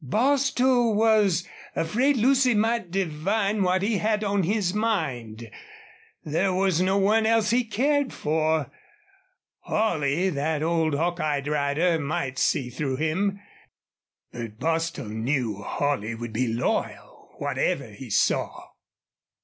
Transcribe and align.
Bostil 0.03 0.95
was 0.95 1.47
afraid 1.75 2.17
Lucy 2.17 2.55
might 2.55 2.89
divine 2.89 3.61
what 3.61 3.83
he 3.83 3.99
had 3.99 4.23
on 4.23 4.41
his 4.41 4.73
mind. 4.73 5.47
There 6.25 6.51
was 6.51 6.81
no 6.81 6.97
one 6.97 7.27
else 7.27 7.51
he 7.51 7.63
cared 7.63 8.11
for. 8.11 8.71
Holley, 9.59 10.31
that 10.31 10.63
old 10.63 10.95
hawk 10.95 11.19
eyed 11.19 11.47
rider, 11.47 11.99
might 11.99 12.39
see 12.39 12.71
through 12.71 12.95
him, 12.95 13.41
but 14.31 14.57
Bostil 14.57 15.05
knew 15.07 15.57
Holley 15.61 16.15
would 16.15 16.33
be 16.33 16.47
loyal, 16.47 17.33
whatever 17.37 17.85
he 17.91 18.09
saw. 18.09 18.69